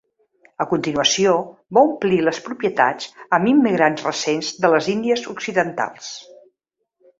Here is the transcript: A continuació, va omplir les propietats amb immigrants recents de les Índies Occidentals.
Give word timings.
A 0.63 0.65
continuació, 0.69 1.33
va 1.77 1.83
omplir 1.89 2.17
les 2.29 2.39
propietats 2.47 3.11
amb 3.39 3.51
immigrants 3.53 4.03
recents 4.09 4.51
de 4.65 4.75
les 4.75 4.91
Índies 4.97 5.29
Occidentals. 5.37 6.13